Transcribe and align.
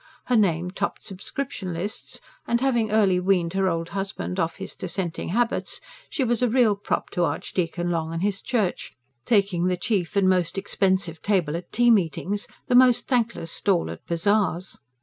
Her 0.25 0.35
name 0.35 0.71
topped 0.71 1.03
subscription 1.03 1.75
lists, 1.75 2.19
and, 2.47 2.59
having 2.59 2.89
early 2.89 3.19
weaned 3.19 3.53
her 3.53 3.67
old 3.69 3.89
husband 3.89 4.39
of 4.39 4.55
his 4.55 4.73
dissenting 4.75 5.29
habits, 5.29 5.79
she 6.09 6.23
was 6.23 6.41
a 6.41 6.49
real 6.49 6.75
prop 6.75 7.11
to 7.11 7.23
Archdeacon 7.23 7.91
Long 7.91 8.11
and 8.11 8.23
his 8.23 8.41
church, 8.41 8.93
taking 9.27 9.67
the 9.67 9.77
chief 9.77 10.15
and 10.15 10.27
most 10.27 10.57
expensive 10.57 11.21
table 11.21 11.55
at 11.55 11.71
tea 11.71 11.91
meetings, 11.91 12.47
the 12.65 12.73
most 12.73 13.07
thankless 13.07 13.51
stall 13.51 13.91
at 13.91 14.03
bazaars. 14.07 14.79